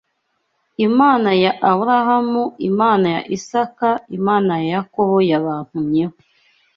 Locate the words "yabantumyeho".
5.29-6.15